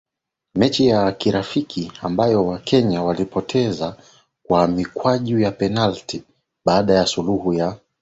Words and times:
mechi 0.55 0.87
ya 0.87 1.11
kirafiki 1.11 1.91
ambao 2.01 2.47
Wakenya 2.47 3.03
walipoteza 3.03 3.95
kwa 4.43 4.67
mikwaju 4.67 5.39
ya 5.39 5.51
penalti 5.51 6.23
baada 6.65 6.93
ya 6.93 7.05
suluhu 7.05 7.53
ya 7.53 7.77